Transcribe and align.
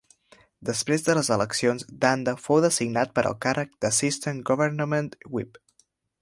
Després 0.67 1.03
de 1.09 1.15
les 1.19 1.27
eleccions, 1.35 1.85
Dhanda 2.05 2.33
fou 2.47 2.63
designat 2.65 3.13
per 3.19 3.25
al 3.33 3.37
càrrec 3.47 3.77
d'Assistant 3.85 4.41
Government 4.53 5.13
Whip. 5.37 5.63